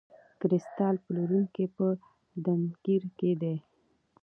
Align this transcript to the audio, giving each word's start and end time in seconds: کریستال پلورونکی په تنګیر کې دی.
کریستال 0.41 0.95
پلورونکی 1.03 1.65
په 1.75 1.85
تنګیر 2.45 3.03
کې 3.17 3.31
دی. 3.41 3.55